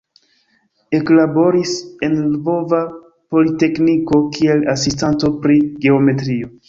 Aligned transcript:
Eklaboris 0.99 1.73
en 2.07 2.15
Lvova 2.31 2.79
Politekniko 3.35 4.23
kiel 4.39 4.65
asistanto 4.77 5.31
pri 5.45 5.59
geometrio. 5.85 6.51